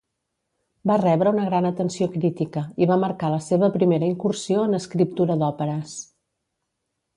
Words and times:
Va 0.91 0.95
rebre 1.01 1.33
una 1.35 1.43
gran 1.49 1.67
atenció 1.69 2.07
crítica 2.15 2.63
i 2.85 2.89
va 2.93 2.97
marcar 3.05 3.31
la 3.35 3.39
seva 3.49 3.71
primera 3.77 4.11
incursió 4.15 4.67
en 4.71 4.81
escriptura 4.81 5.39
d'òperes. 5.45 5.97